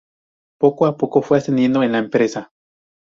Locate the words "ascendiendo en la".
1.37-1.99